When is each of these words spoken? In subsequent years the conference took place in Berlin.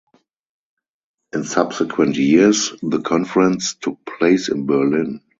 In 1.31 1.43
subsequent 1.43 2.15
years 2.15 2.71
the 2.81 3.01
conference 3.03 3.75
took 3.75 4.03
place 4.03 4.49
in 4.49 4.65
Berlin. 4.65 5.21